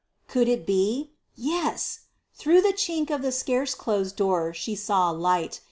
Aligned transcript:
Could 0.27 0.47
it 0.47 0.65
be? 0.65 1.11
Yes! 1.35 2.05
Through 2.33 2.61
the 2.61 2.73
chink 2.73 3.11
of 3.11 3.21
the 3.21 3.31
scarce 3.31 3.75
closed 3.75 4.15
door 4.15 4.51
she 4.51 4.75
saw 4.75 5.11
light. 5.11 5.59